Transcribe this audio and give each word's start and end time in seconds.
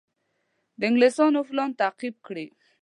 د 0.79 0.81
انګلیسیانو 0.89 1.47
پلان 1.49 1.69
تعقیب 1.81 2.15
کړي. 2.27 2.45